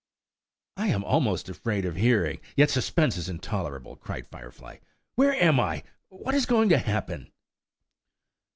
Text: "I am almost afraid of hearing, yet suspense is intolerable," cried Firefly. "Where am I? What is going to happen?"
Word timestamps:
"I 0.77 0.87
am 0.87 1.03
almost 1.03 1.47
afraid 1.47 1.85
of 1.85 1.95
hearing, 1.95 2.41
yet 2.55 2.71
suspense 2.71 3.17
is 3.17 3.29
intolerable," 3.29 3.95
cried 3.97 4.25
Firefly. 4.27 4.77
"Where 5.13 5.33
am 5.35 5.59
I? 5.59 5.83
What 6.09 6.33
is 6.33 6.47
going 6.47 6.69
to 6.69 6.79
happen?" 6.79 7.31